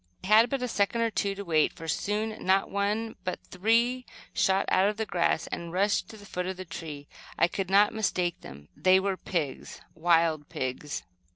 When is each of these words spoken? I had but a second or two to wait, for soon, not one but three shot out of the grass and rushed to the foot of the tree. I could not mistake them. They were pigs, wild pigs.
I 0.23 0.27
had 0.29 0.49
but 0.49 0.63
a 0.63 0.67
second 0.67 1.01
or 1.01 1.11
two 1.11 1.35
to 1.35 1.45
wait, 1.45 1.71
for 1.71 1.87
soon, 1.87 2.43
not 2.43 2.71
one 2.71 3.17
but 3.23 3.39
three 3.51 4.07
shot 4.33 4.65
out 4.69 4.89
of 4.89 4.97
the 4.97 5.05
grass 5.05 5.45
and 5.45 5.71
rushed 5.71 6.09
to 6.09 6.17
the 6.17 6.25
foot 6.25 6.47
of 6.47 6.57
the 6.57 6.65
tree. 6.65 7.07
I 7.37 7.47
could 7.47 7.69
not 7.69 7.93
mistake 7.93 8.41
them. 8.41 8.69
They 8.75 8.99
were 8.99 9.15
pigs, 9.15 9.79
wild 9.93 10.49
pigs. 10.49 11.03